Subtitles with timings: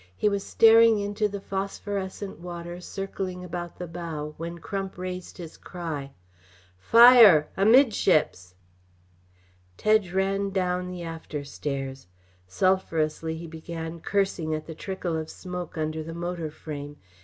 [0.17, 5.57] He was staring into the phosphorescent water circling about the bow when Crump raised his
[5.57, 6.09] cry:
[6.75, 8.55] "Fire amidships!"
[9.77, 12.07] Tedge ran down the after stairs.
[12.47, 16.97] Sulphurously he began cursing at the trickle of smoke under the motor frame.